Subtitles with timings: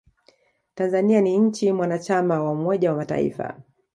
[0.75, 3.61] tanzania ni nchi mwanachama wa umoja wa mataifa